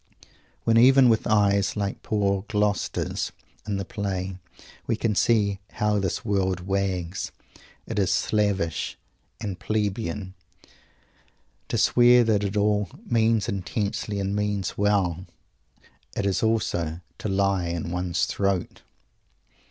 When, 0.63 0.77
even 0.79 1.09
with 1.09 1.27
eyes 1.27 1.77
like 1.77 2.01
poor 2.01 2.43
Gloucester's 2.47 3.31
in 3.67 3.77
the 3.77 3.85
play, 3.85 4.35
we 4.87 4.95
can 4.95 5.13
see 5.13 5.59
"how 5.73 5.99
this 5.99 6.25
world 6.25 6.61
wags," 6.61 7.31
it 7.85 7.99
is 7.99 8.11
slavish 8.11 8.97
and 9.39 9.59
"plebeian" 9.59 10.33
to 11.67 11.77
swear 11.77 12.23
that 12.23 12.43
it 12.43 12.57
all 12.57 12.89
"means 13.05 13.47
intensely, 13.47 14.19
and 14.19 14.35
means 14.35 14.75
well." 14.75 15.27
It 16.17 16.25
is 16.25 16.41
also 16.41 17.01
to 17.19 17.29
lie 17.29 17.67
in 17.67 17.91
one's 17.91 18.25
throat! 18.25 18.81